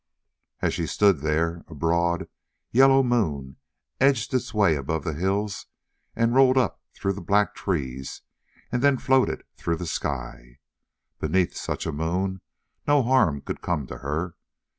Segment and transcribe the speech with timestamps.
[0.63, 2.27] As she stood there a broad,
[2.71, 3.57] yellow moon
[3.99, 5.67] edged its way above the hills
[6.15, 8.23] and rolled up through the black trees
[8.71, 10.57] and then floated through the sky.
[11.19, 12.41] Beneath such a moon
[12.87, 14.33] no harm could come to her.